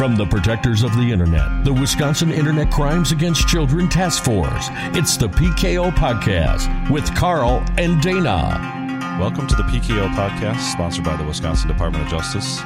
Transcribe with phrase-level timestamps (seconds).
[0.00, 5.18] From the protectors of the Internet, the Wisconsin Internet Crimes Against Children Task Force, it's
[5.18, 9.18] the PKO Podcast with Carl and Dana.
[9.20, 12.62] Welcome to the PKO Podcast, sponsored by the Wisconsin Department of Justice,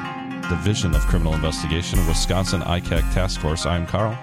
[0.47, 3.65] Division of Criminal Investigation, Wisconsin ICAC Task Force.
[3.65, 4.17] I'm Carl.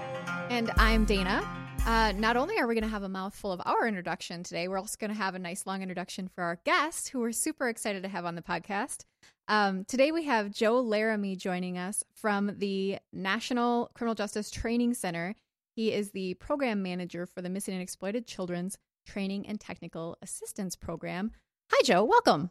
[0.48, 1.46] And I'm Dana.
[1.84, 4.78] Uh, not only are we going to have a mouthful of our introduction today, we're
[4.78, 8.04] also going to have a nice long introduction for our guest, who we're super excited
[8.04, 9.04] to have on the podcast.
[9.52, 15.34] Um, today we have Joe Laramie joining us from the National Criminal Justice Training Center.
[15.76, 20.74] He is the program manager for the Missing and Exploited Children's Training and Technical Assistance
[20.74, 21.32] Program.
[21.70, 22.02] Hi, Joe.
[22.02, 22.48] Welcome.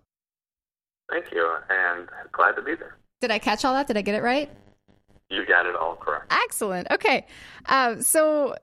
[1.10, 2.98] Thank you, and glad to be there.
[3.20, 3.88] Did I catch all that?
[3.88, 4.52] Did I get it right?
[5.32, 6.32] You got it all correct.
[6.32, 6.88] Excellent.
[6.92, 7.26] Okay.
[7.66, 8.56] Uh, so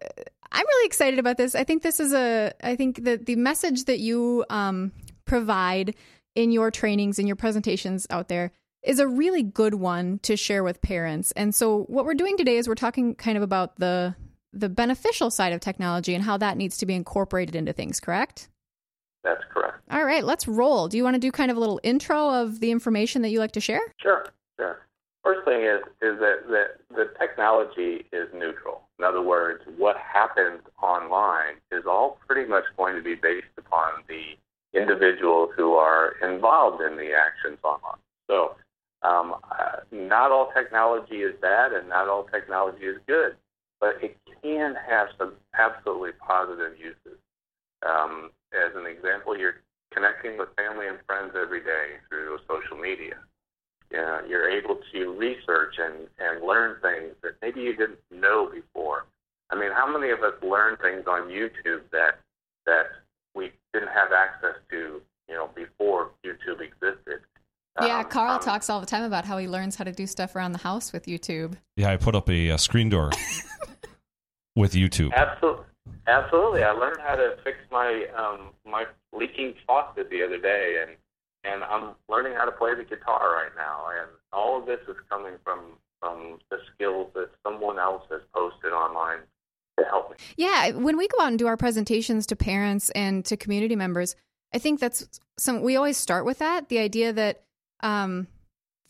[0.52, 1.56] I'm really excited about this.
[1.56, 4.92] I think this is a, I think that the message that you um,
[5.24, 5.96] provide
[6.38, 8.52] in your trainings and your presentations out there
[8.84, 11.33] is a really good one to share with parents.
[11.33, 14.14] And so what we're doing today is we're talking kind of about the
[14.53, 18.48] the beneficial side of technology and how that needs to be incorporated into things, correct?
[19.25, 19.83] That's correct.
[19.91, 20.86] All right, let's roll.
[20.86, 23.41] Do you want to do kind of a little intro of the information that you
[23.41, 23.80] like to share?
[24.00, 24.25] Sure,
[24.58, 24.86] sure.
[25.25, 28.83] First thing is is that, that the technology is neutral.
[29.00, 34.05] In other words, what happens online is all pretty much going to be based upon
[34.08, 34.36] the
[34.74, 38.00] individuals who are involved in the actions online.
[38.28, 38.56] So,
[39.02, 43.36] um, uh, not all technology is bad and not all technology is good,
[43.80, 47.19] but it can have some absolutely positive uses.
[47.86, 53.14] Um, as an example, you're connecting with family and friends every day through social media.
[53.91, 58.50] You know, you're able to research and, and learn things that maybe you didn't know
[58.52, 59.06] before.
[59.50, 62.20] I mean, how many of us learn things on YouTube that
[62.66, 62.86] that
[63.34, 67.20] we didn't have access to, you know, before YouTube existed?
[67.80, 70.06] Yeah, Um, Carl um, talks all the time about how he learns how to do
[70.06, 71.56] stuff around the house with YouTube.
[71.76, 73.10] Yeah, I put up a, uh screen door
[74.56, 75.12] with YouTube.
[75.12, 75.64] Absolutely,
[76.06, 76.62] absolutely.
[76.64, 80.96] I learned how to fix my um, my leaking faucet the other day, and
[81.44, 83.84] and I'm learning how to play the guitar right now.
[84.00, 85.61] And all of this is coming from
[86.00, 89.18] from the skills that someone else has posted online
[89.78, 90.17] to help me.
[90.36, 94.14] Yeah, when we go out and do our presentations to parents and to community members,
[94.55, 95.62] I think that's some.
[95.62, 97.42] We always start with that the idea that
[97.80, 98.27] um,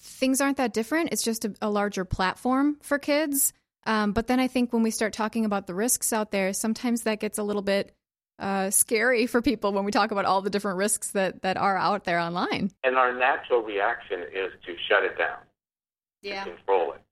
[0.01, 1.11] things aren't that different.
[1.13, 3.53] It's just a, a larger platform for kids.
[3.87, 7.03] Um, but then I think when we start talking about the risks out there, sometimes
[7.03, 7.95] that gets a little bit
[8.39, 11.77] uh, scary for people when we talk about all the different risks that that are
[11.77, 12.71] out there online.
[12.85, 15.39] And our natural reaction is to shut it down,
[16.23, 17.03] to control it,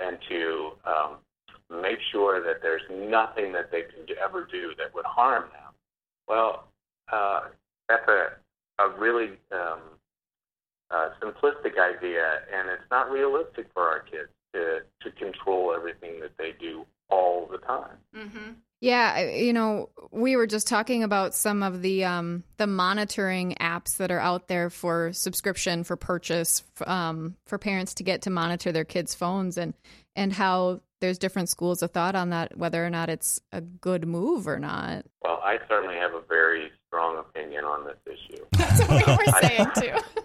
[0.00, 1.16] and to um,
[1.82, 5.72] make sure that there's nothing that they can ever do that would harm them.
[6.26, 6.68] Well,
[7.12, 7.42] uh,
[7.88, 9.80] that's a, a really um,
[10.94, 12.24] uh, simplistic idea,
[12.54, 17.48] and it's not realistic for our kids to, to control everything that they do all
[17.50, 17.96] the time.
[18.80, 23.96] Yeah, you know, we were just talking about some of the um, the monitoring apps
[23.96, 28.72] that are out there for subscription for purchase um, for parents to get to monitor
[28.72, 29.72] their kids' phones and
[30.14, 34.06] and how there's different schools of thought on that, whether or not it's a good
[34.06, 35.06] move or not.
[35.22, 38.44] Well, I certainly have a very strong opinion on this issue.
[38.52, 40.20] That's what we were saying too.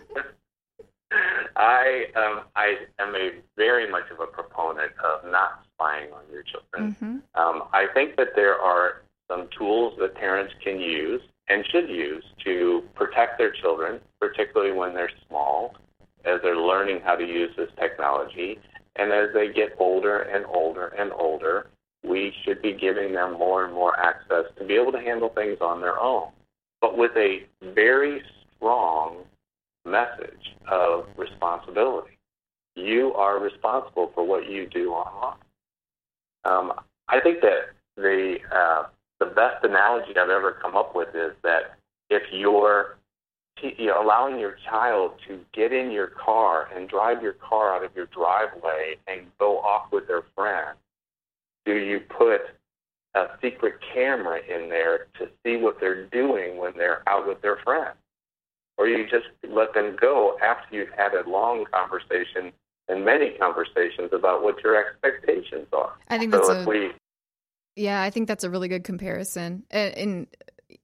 [1.60, 6.44] I um, I am a very much of a proponent of not spying on your
[6.44, 6.96] children.
[7.00, 11.90] hmm Um, I think that there are some tools that parents can use and should
[11.90, 15.76] use to protect their children, particularly when they're small,
[16.24, 18.60] as they're learning how to use this technology.
[18.96, 21.68] And as they get older and older and older,
[22.04, 25.58] we should be giving them more and more access to be able to handle things
[25.60, 26.30] on their own,
[26.80, 28.22] but with a very
[28.56, 29.26] strong
[29.90, 32.18] message of responsibility.
[32.76, 35.38] You are responsible for what you do online.
[36.46, 36.74] Um,
[37.08, 38.84] I think that the uh,
[39.20, 41.78] the best analogy I've ever come up with is that
[42.10, 42.98] if you're
[43.62, 47.96] t- allowing your child to get in your car and drive your car out of
[47.96, 50.78] your driveway and go off with their friend,
[51.66, 52.42] do you put
[53.16, 57.58] a secret camera in there to see what they're doing when they're out with their
[57.58, 57.94] friend?
[58.80, 62.54] Or you just let them go after you've had a long conversation
[62.88, 65.92] and many conversations about what your expectations are.
[66.08, 66.92] I think that's so a we
[67.76, 69.64] Yeah, I think that's a really good comparison.
[69.70, 70.28] And,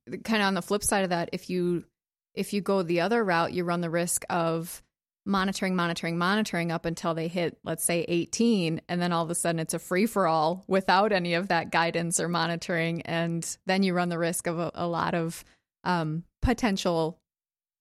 [0.10, 1.86] and kind of on the flip side of that, if you
[2.34, 4.84] if you go the other route, you run the risk of
[5.26, 9.36] monitoring, monitoring, monitoring up until they hit, let's say, 18, and then all of a
[9.36, 13.84] sudden it's a free for all without any of that guidance or monitoring, and then
[13.84, 15.46] you run the risk of a, a lot of
[15.86, 17.20] um, potential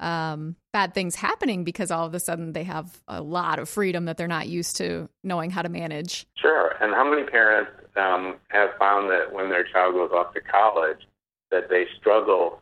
[0.01, 4.07] um, bad things happening because all of a sudden they have a lot of freedom
[4.07, 6.27] that they're not used to knowing how to manage.
[6.37, 6.75] Sure.
[6.81, 11.07] And how many parents um, have found that when their child goes off to college,
[11.51, 12.61] that they struggle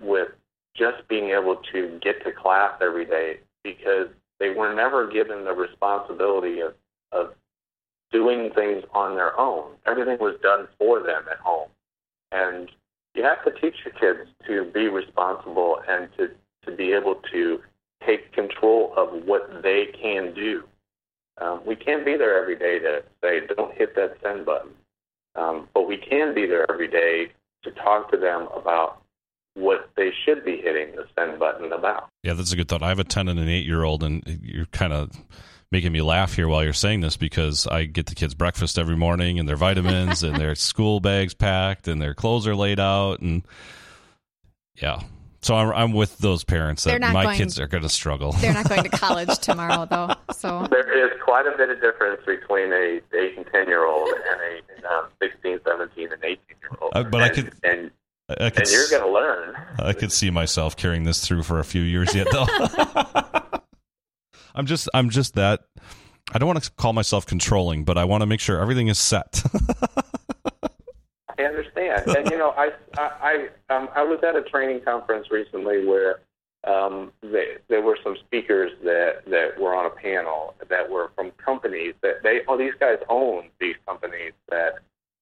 [0.00, 0.28] with
[0.76, 4.08] just being able to get to class every day because
[4.40, 6.74] they were never given the responsibility of,
[7.12, 7.34] of
[8.12, 9.72] doing things on their own.
[9.86, 11.68] Everything was done for them at home.
[12.30, 12.70] And
[13.14, 16.30] you have to teach your kids to be responsible and to,
[16.68, 17.60] to be able to
[18.06, 20.64] take control of what they can do.
[21.40, 24.70] Um, we can't be there every day to say, don't hit that send button.
[25.34, 27.32] Um, but we can be there every day
[27.62, 29.02] to talk to them about
[29.54, 32.08] what they should be hitting the send button about.
[32.22, 32.82] Yeah, that's a good thought.
[32.82, 35.10] I have a 10 and an 8 year old, and you're kind of
[35.70, 38.96] making me laugh here while you're saying this because I get the kids breakfast every
[38.96, 43.20] morning and their vitamins and their school bags packed and their clothes are laid out.
[43.20, 43.42] And
[44.74, 45.00] yeah,
[45.40, 48.32] so I'm, I'm with those parents that my going, kids are going to struggle.
[48.32, 50.14] They're not going to college tomorrow, though.
[50.34, 54.08] So there is quite a bit of difference between a eight and ten year old
[54.08, 56.92] and a um, 16, 17, and 18 year old.
[56.94, 57.52] Uh, but and, I could.
[57.62, 57.90] And,
[58.30, 59.56] I could, and you're going to learn.
[59.78, 62.46] I could see myself carrying this through for a few years yet, though.
[64.54, 65.60] I'm just, I'm just that.
[66.32, 68.98] I don't want to call myself controlling, but I want to make sure everything is
[68.98, 69.42] set.
[71.58, 75.84] Understand, and you know, I, I, I, um, I was at a training conference recently
[75.84, 76.20] where
[76.64, 81.32] um, they, there were some speakers that that were on a panel that were from
[81.32, 84.74] companies that they, oh, these guys own these companies that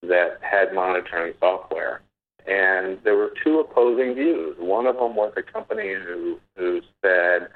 [0.02, 2.02] that had monitoring software,
[2.46, 4.56] and there were two opposing views.
[4.58, 7.48] One of them was a company who who said,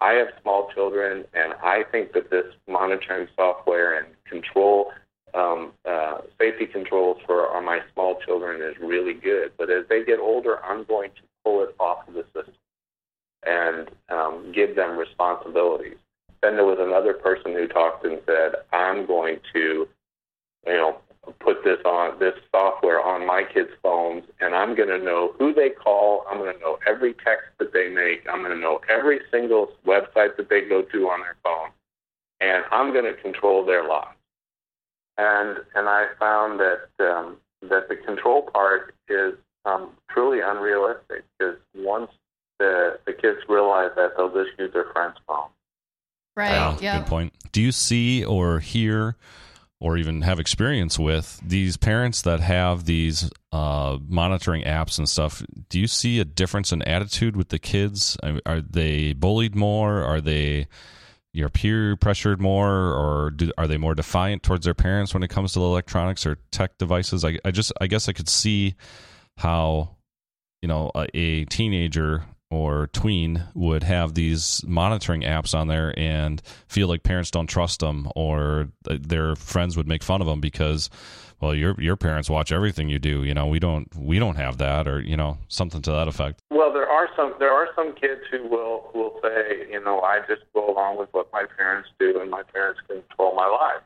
[0.00, 4.92] "I have small children, and I think that this monitoring software and control
[5.34, 9.52] um, uh, safety controls for my small children is really good.
[9.58, 12.54] But as they get older, I'm going to pull it off of the system
[13.46, 15.96] and um, give them responsibilities."
[16.42, 19.88] Then there was another person who talked and said, "I'm going to,
[20.66, 20.98] you know."
[21.40, 25.52] put this on this software on my kids' phones, and I'm going to know who
[25.52, 26.24] they call.
[26.28, 28.26] I'm going to know every text that they make.
[28.30, 31.70] I'm going to know every single website that they go to on their phone,
[32.40, 34.17] and I'm going to control their lives.
[35.18, 39.34] And and I found that um, that the control part is
[39.64, 42.10] um, truly unrealistic because once
[42.58, 45.48] the the kids realize that, they'll just use their friend's phone.
[46.36, 46.80] Right.
[46.80, 46.98] yeah.
[46.98, 47.32] Good point.
[47.50, 49.16] Do you see or hear?
[49.80, 55.42] or even have experience with these parents that have these uh, monitoring apps and stuff
[55.68, 60.20] do you see a difference in attitude with the kids are they bullied more are
[60.20, 60.66] they
[61.32, 65.28] your peer pressured more or do, are they more defiant towards their parents when it
[65.28, 67.24] comes to electronics or tech devices?
[67.24, 68.74] I, I just i guess i could see
[69.36, 69.96] how
[70.62, 76.40] you know a, a teenager or tween would have these monitoring apps on there and
[76.66, 80.88] feel like parents don't trust them or their friends would make fun of them because
[81.40, 84.58] well your your parents watch everything you do you know we don't we don't have
[84.58, 86.40] that or you know something to that effect.
[86.50, 90.20] Well there are some there are some kids who will will say you know i
[90.28, 93.82] just go along with what my parents do and my parents control my life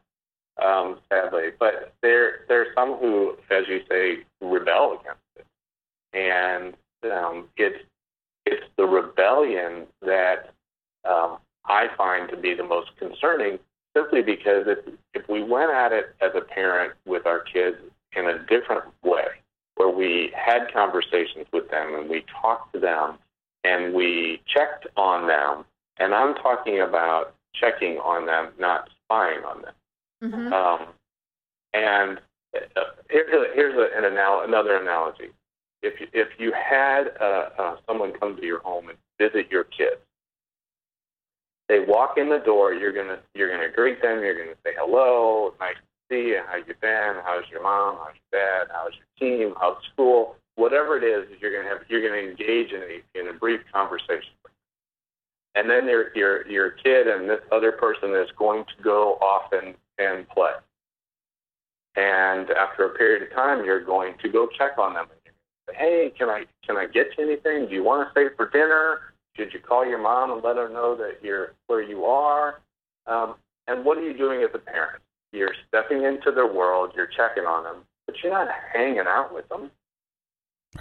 [0.67, 1.51] um sadly.
[1.59, 5.47] But there there's some who as you say rebel against it.
[6.13, 6.75] And
[7.11, 7.85] um it's
[8.45, 10.53] it's the rebellion that
[11.09, 13.59] um, I find to be the most concerning,
[13.97, 14.79] simply because if,
[15.15, 17.77] if we went at it as a parent with our kids
[18.17, 19.27] in a different way,
[19.77, 23.19] where we had conversations with them and we talked to them
[23.65, 25.65] and we checked on them,
[25.99, 29.75] and I'm talking about checking on them, not spying on them.
[30.25, 30.53] Mm-hmm.
[30.53, 30.89] Um,
[31.73, 32.19] and
[32.77, 35.31] uh, here's, a, here's a, an anal- another analogy
[35.83, 39.65] if you, if you had uh, uh, someone come to your home and visit your
[39.65, 40.01] kids,
[41.73, 42.75] they walk in the door.
[42.75, 44.21] You're gonna you're gonna greet them.
[44.21, 46.43] You're gonna say hello, nice to see you.
[46.47, 47.15] How you been?
[47.25, 47.97] How's your mom?
[47.97, 48.69] How's your dad?
[48.71, 49.55] How's your team?
[49.59, 50.37] How's school?
[50.57, 54.37] Whatever it is, you're gonna have you're gonna engage in a in a brief conversation.
[55.55, 59.51] And then your your your kid and this other person is going to go off
[59.53, 60.53] and, and play.
[61.97, 65.07] And after a period of time, you're going to go check on them
[65.77, 67.69] hey, can I can I get you anything?
[67.69, 69.12] Do you want to stay for dinner?
[69.37, 72.61] Should you call your mom and let her know that you're where you are?
[73.07, 73.37] Um,
[73.67, 75.03] and what are you doing as a parent?
[75.33, 76.93] You're stepping into their world.
[76.95, 79.71] You're checking on them, but you're not hanging out with them.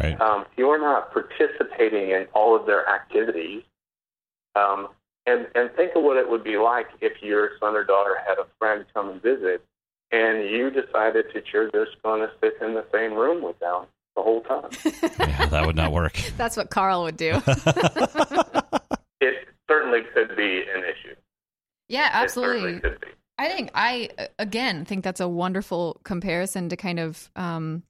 [0.02, 0.20] Right.
[0.20, 3.64] Um, you're not participating in all of their activities.
[4.56, 4.90] Um,
[5.26, 8.38] and and think of what it would be like if your son or daughter had
[8.38, 9.64] a friend come and visit,
[10.12, 13.86] and you decided that you're just going to sit in the same room with them
[14.16, 14.70] the whole time.
[15.20, 16.14] yeah, that would not work.
[16.38, 17.42] That's what Carl would do.
[19.24, 21.16] It certainly could be an issue.
[21.88, 22.80] Yeah, It absolutely.
[22.80, 23.08] could be.
[23.38, 27.84] I think I uh, again think that's a wonderful comparison to kind of um,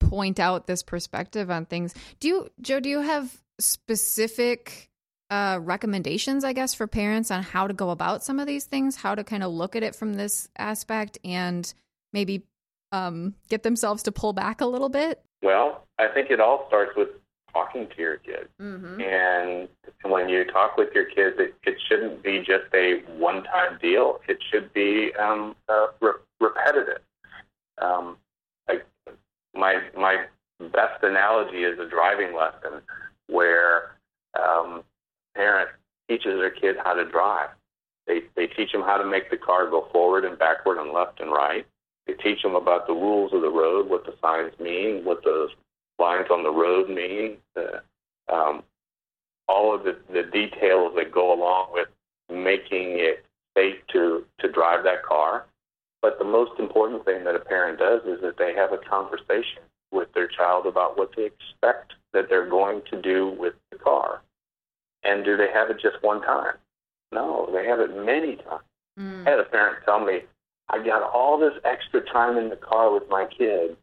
[0.00, 1.94] point out this perspective on things.
[2.20, 2.80] Do you, Joe?
[2.80, 4.90] Do you have specific
[5.30, 8.96] uh, recommendations, I guess, for parents on how to go about some of these things,
[8.96, 11.72] how to kind of look at it from this aspect, and
[12.12, 12.44] maybe
[12.94, 15.22] um, get themselves to pull back a little bit?
[15.42, 17.08] Well, I think it all starts with
[17.52, 18.48] talking to your kids.
[18.60, 19.00] Mm-hmm.
[19.00, 19.68] And
[20.02, 24.20] when you talk with your kids, it, it shouldn't be just a one-time deal.
[24.28, 27.02] It should be um, uh, re- repetitive.
[27.78, 28.16] Um,
[28.68, 28.86] like
[29.54, 30.26] my my
[30.60, 32.80] best analogy is a driving lesson
[33.26, 33.96] where
[34.40, 34.84] um,
[35.34, 35.70] parent
[36.08, 37.50] teaches their kid how to drive.
[38.06, 41.20] They they teach them how to make the car go forward and backward and left
[41.20, 41.66] and right.
[42.06, 45.48] They teach them about the rules of the road, what the signs mean, what the
[45.98, 47.82] lines on the road mean, the,
[48.32, 48.62] um,
[49.48, 51.88] all of the, the details that go along with
[52.30, 53.24] making it
[53.56, 55.46] safe to, to drive that car.
[56.02, 59.62] But the most important thing that a parent does is that they have a conversation
[59.90, 64.20] with their child about what they expect that they're going to do with the car.
[65.02, 66.56] And do they have it just one time?
[67.12, 68.64] No, they have it many times.
[69.26, 70.20] I had a parent tell me,
[70.68, 73.76] I got all this extra time in the car with my kid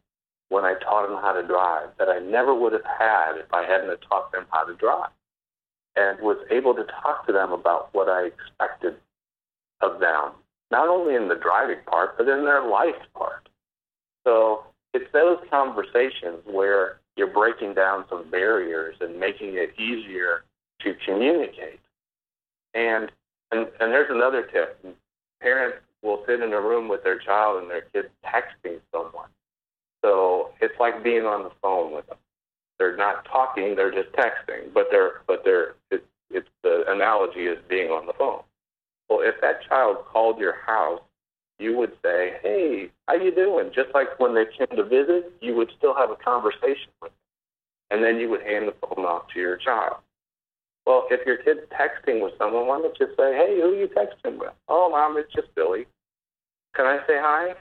[0.48, 3.64] when I taught them how to drive that I never would have had if I
[3.64, 5.10] hadn't taught them how to drive.
[5.94, 8.96] And was able to talk to them about what I expected
[9.82, 10.32] of them,
[10.70, 13.48] not only in the driving part, but in their life part.
[14.24, 20.44] So it's those conversations where you're breaking down some barriers and making it easier
[20.80, 21.80] to communicate.
[22.74, 23.10] And
[23.52, 24.82] and, and there's another tip.
[25.42, 29.28] Parents will sit in a room with their child and their kid texting someone.
[30.04, 32.18] So it's like being on the phone with them.
[32.78, 34.72] They're not talking; they're just texting.
[34.74, 38.42] But they're but they're it's, it's the analogy is being on the phone.
[39.08, 41.02] Well, if that child called your house,
[41.58, 45.54] you would say, "Hey, how you doing?" Just like when they came to visit, you
[45.54, 47.18] would still have a conversation with them,
[47.90, 49.98] and then you would hand the phone off to your child.
[50.92, 53.88] Well, if your kid's texting with someone, why don't you say, "Hey, who are you
[53.88, 55.86] texting with?" "Oh, mom, it's just Billy."
[56.74, 57.54] Can I say hi?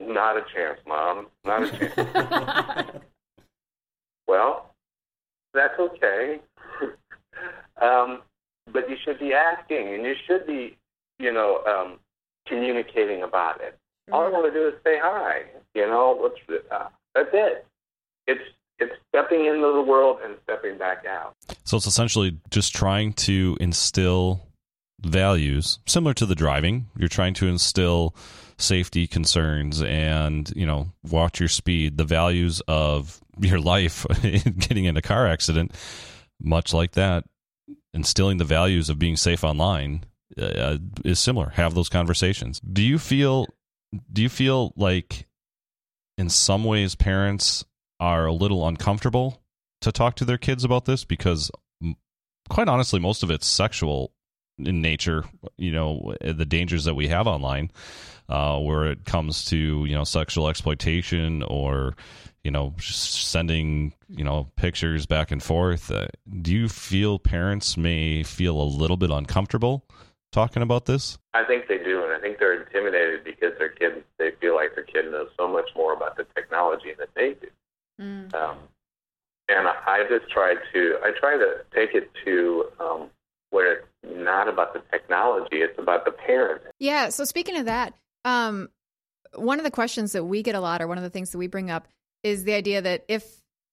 [0.00, 1.28] Not a chance, mom.
[1.44, 3.04] Not a chance.
[4.26, 4.74] well,
[5.54, 6.40] that's okay.
[7.80, 8.22] um,
[8.72, 10.76] but you should be asking, and you should be,
[11.20, 12.00] you know, um,
[12.48, 13.78] communicating about it.
[14.10, 15.44] All I want to do is say hi.
[15.74, 16.40] You know, what's
[16.72, 17.64] uh, that's it.
[18.26, 18.42] It's
[18.80, 21.36] it's stepping into the world and stepping back out.
[21.64, 24.48] So it's essentially just trying to instill
[25.00, 26.86] values similar to the driving.
[26.96, 28.14] You're trying to instill
[28.58, 34.84] safety concerns and, you know, watch your speed, the values of your life in getting
[34.84, 35.74] in a car accident,
[36.40, 37.24] much like that,
[37.94, 40.04] instilling the values of being safe online
[40.38, 41.50] uh, is similar.
[41.50, 42.60] Have those conversations.
[42.60, 43.46] Do you feel
[44.10, 45.26] do you feel like
[46.16, 47.64] in some ways parents
[48.00, 49.41] are a little uncomfortable
[49.82, 51.50] to talk to their kids about this because
[52.48, 54.12] quite honestly most of it's sexual
[54.58, 55.24] in nature
[55.56, 57.70] you know the dangers that we have online
[58.28, 61.96] uh, where it comes to you know sexual exploitation or
[62.44, 66.06] you know just sending you know pictures back and forth uh,
[66.42, 69.84] do you feel parents may feel a little bit uncomfortable
[70.32, 74.04] talking about this I think they do, and I think they're intimidated because their kid
[74.18, 77.48] they feel like their kid knows so much more about the technology than they do.
[78.00, 78.34] Mm.
[78.34, 78.58] Um,
[79.48, 83.10] and I just try to I try to take it to um,
[83.50, 86.62] where it's not about the technology; it's about the parent.
[86.78, 87.10] Yeah.
[87.10, 87.94] So speaking of that,
[88.24, 88.68] um,
[89.34, 91.38] one of the questions that we get a lot, or one of the things that
[91.38, 91.88] we bring up,
[92.22, 93.24] is the idea that if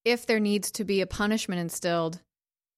[0.06, 2.22] if there needs to be a punishment instilled,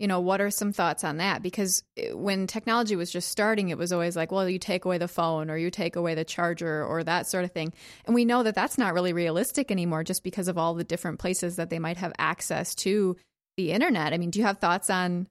[0.02, 1.44] you know, what are some thoughts on that?
[1.44, 5.08] Because when technology was just starting, it was always like, well, you take away the
[5.08, 7.72] phone, or you take away the charger, or that sort of thing.
[8.06, 11.20] And we know that that's not really realistic anymore, just because of all the different
[11.20, 13.16] places that they might have access to
[13.58, 14.12] the internet.
[14.12, 15.28] I mean, do you have thoughts on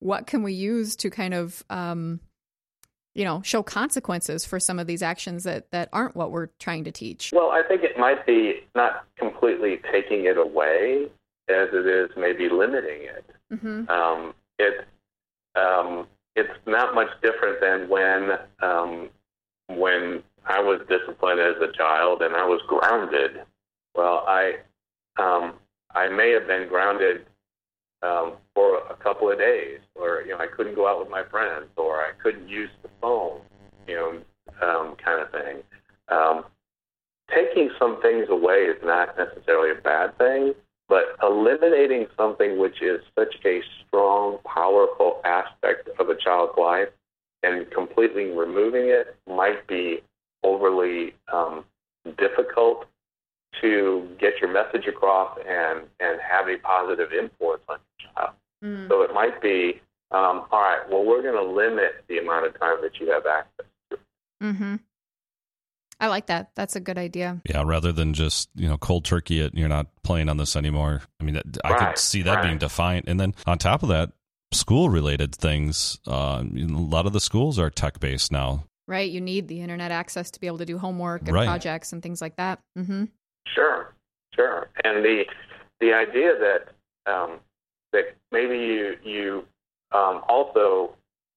[0.00, 2.18] what can we use to kind of um,
[3.14, 6.84] you know show consequences for some of these actions that that aren't what we're trying
[6.84, 11.10] to teach Well, I think it might be not completely taking it away
[11.50, 13.33] as it is maybe limiting it.
[13.52, 13.88] Mm-hmm.
[13.90, 14.86] Um, it
[15.54, 18.30] um, it's not much different than when
[18.62, 19.08] um,
[19.68, 23.42] when I was disciplined as a child and I was grounded.
[23.94, 24.54] Well, I
[25.18, 25.54] um,
[25.94, 27.26] I may have been grounded
[28.02, 31.22] um, for a couple of days, or you know, I couldn't go out with my
[31.30, 33.40] friends, or I couldn't use the phone,
[33.86, 34.10] you know,
[34.60, 35.62] um, kind of thing.
[36.08, 36.44] Um,
[37.34, 40.54] taking some things away is not necessarily a bad thing,
[40.88, 46.88] but eliminating something which is such a strong, powerful aspect of a child's life,
[47.42, 50.02] and completely removing it might be
[50.42, 51.64] overly um,
[52.18, 52.86] difficult
[53.60, 58.34] to get your message across and, and have a positive influence on your child.
[58.62, 58.88] Mm.
[58.88, 62.58] So it might be, um, all right, well, we're going to limit the amount of
[62.58, 63.98] time that you have access to.
[64.42, 64.74] Mm-hmm.
[66.04, 66.50] I like that.
[66.54, 67.40] That's a good idea.
[67.48, 71.00] Yeah, rather than just you know cold turkey it, you're not playing on this anymore.
[71.18, 72.42] I mean, I right, could see that right.
[72.42, 73.08] being defiant.
[73.08, 74.12] And then on top of that,
[74.52, 75.98] school related things.
[76.06, 78.64] Uh, a lot of the schools are tech based now.
[78.86, 79.10] Right.
[79.10, 81.46] You need the internet access to be able to do homework and right.
[81.46, 82.60] projects and things like that.
[82.78, 83.04] Mm-hmm.
[83.54, 83.94] Sure,
[84.34, 84.68] sure.
[84.84, 85.24] And the
[85.80, 87.40] the idea that um,
[87.94, 89.44] that maybe you you
[89.92, 90.96] um, also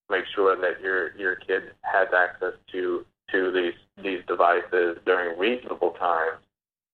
[0.10, 5.92] make sure that your your kid has access to to these these devices during reasonable
[5.92, 6.40] times,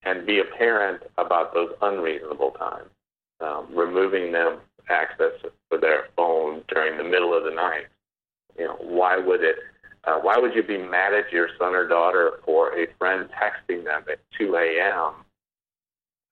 [0.03, 2.89] and be a parent about those unreasonable times,
[3.39, 5.31] um, removing them access
[5.69, 7.85] for their phone during the middle of the night.
[8.57, 9.57] You know, why would it?
[10.05, 13.85] Uh, why would you be mad at your son or daughter for a friend texting
[13.85, 15.13] them at 2 a.m.,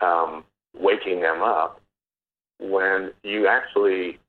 [0.06, 0.44] um,
[0.78, 1.82] waking them up,
[2.60, 4.20] when you actually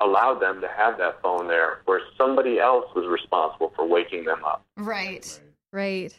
[0.00, 4.44] allowed them to have that phone there where somebody else was responsible for waking them
[4.44, 4.64] up?
[4.76, 5.40] Right,
[5.72, 6.12] right.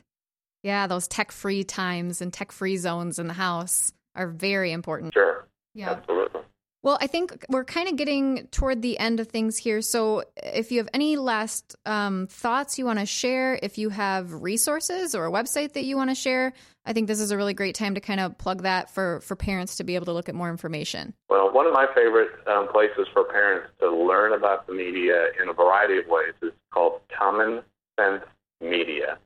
[0.64, 5.14] Yeah, those tech free times and tech free zones in the house are very important.
[5.14, 5.48] Sure.
[5.74, 5.92] Yeah.
[5.92, 6.42] Absolutely.
[6.84, 9.82] Well, I think we're kind of getting toward the end of things here.
[9.84, 14.42] So, if you have any last um, thoughts you want to share, if you have
[14.42, 16.54] resources or a website that you want to share,
[16.84, 19.36] I think this is a really great time to kind of plug that for, for
[19.36, 21.14] parents to be able to look at more information.
[21.30, 25.50] Well, one of my favorite um, places for parents to learn about the media in
[25.50, 27.62] a variety of ways is called Common
[28.00, 28.24] Sense
[28.60, 29.20] Media.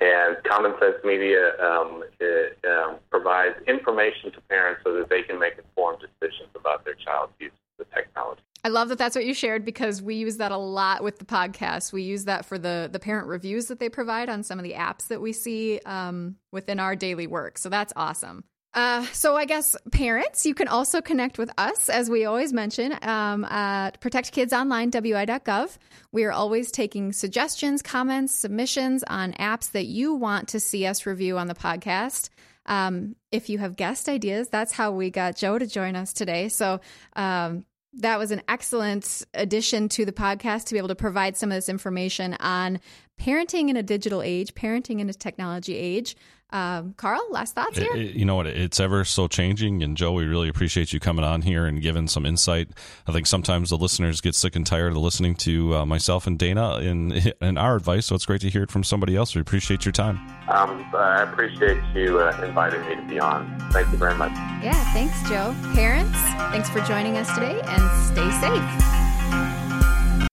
[0.00, 5.40] And Common Sense Media um, it, um, provides information to parents so that they can
[5.40, 8.42] make informed decisions about their child's use of the technology.
[8.64, 11.24] I love that that's what you shared because we use that a lot with the
[11.24, 11.92] podcast.
[11.92, 14.74] We use that for the the parent reviews that they provide on some of the
[14.74, 17.58] apps that we see um, within our daily work.
[17.58, 18.44] So that's awesome.
[18.74, 22.92] Uh, so I guess parents, you can also connect with us, as we always mention,
[23.02, 25.78] um, at protectkidsonline.wi.gov.
[26.12, 31.06] We are always taking suggestions, comments, submissions on apps that you want to see us
[31.06, 32.28] review on the podcast.
[32.66, 36.48] Um, if you have guest ideas, that's how we got Joe to join us today.
[36.48, 36.80] So
[37.16, 41.50] um, that was an excellent addition to the podcast to be able to provide some
[41.50, 42.80] of this information on
[43.18, 46.14] parenting in a digital age, parenting in a technology age.
[46.50, 47.94] Um, Carl, last thoughts here?
[47.94, 48.46] It, it, you know what?
[48.46, 49.82] It's ever so changing.
[49.82, 52.70] And Joe, we really appreciate you coming on here and giving some insight.
[53.06, 56.38] I think sometimes the listeners get sick and tired of listening to uh, myself and
[56.38, 58.06] Dana in, in our advice.
[58.06, 59.34] So it's great to hear it from somebody else.
[59.34, 60.16] We appreciate your time.
[60.48, 63.58] Um, I appreciate you uh, inviting me to be on.
[63.70, 64.32] Thank you very much.
[64.62, 65.54] Yeah, thanks, Joe.
[65.74, 66.18] Parents,
[66.50, 69.07] thanks for joining us today and stay safe.